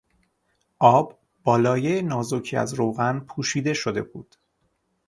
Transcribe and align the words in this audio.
آب 0.79 1.19
با 1.43 1.57
لایهی 1.57 2.01
نازکی 2.01 2.57
از 2.57 2.73
روغن 2.73 3.19
پوشیده 3.19 3.73
شده 3.73 4.01
بود. 4.01 4.35